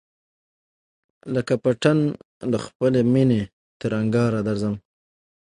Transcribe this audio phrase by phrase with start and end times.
[1.35, 1.97] لکه پتڼ
[2.51, 3.41] له خپلی مېني
[3.79, 4.75] تر انگاره درځم